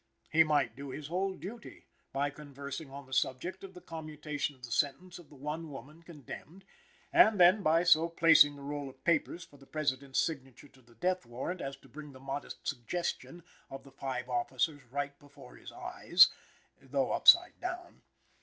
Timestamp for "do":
0.75-0.89